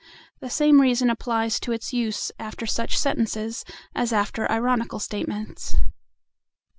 The 0.39 0.49
same 0.49 0.81
reason 0.81 1.11
applies 1.11 1.59
to 1.59 1.71
its 1.71 1.93
use 1.93 2.31
after 2.39 2.65
such 2.65 2.97
sentences 2.97 3.63
as 3.93 4.11
after 4.11 4.51
ironical 4.51 4.97
statements. 4.97 5.75